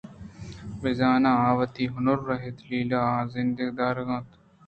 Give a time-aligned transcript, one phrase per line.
[0.79, 1.17] بہ زاں
[1.47, 4.29] آ وتی ہُنر ءُ دلیلاں آہاں زندگ دارگءَ اَنت